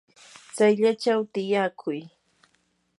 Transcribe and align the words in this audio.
chayllachaw 0.55 1.21
tiyakuy. 1.33 1.99